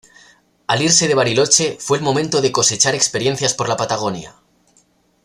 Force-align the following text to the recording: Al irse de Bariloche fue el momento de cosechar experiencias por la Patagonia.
Al 0.65 0.81
irse 0.81 1.07
de 1.07 1.13
Bariloche 1.13 1.77
fue 1.79 1.99
el 1.99 2.03
momento 2.03 2.41
de 2.41 2.51
cosechar 2.51 2.95
experiencias 2.95 3.53
por 3.53 3.69
la 3.69 3.77
Patagonia. 3.77 4.33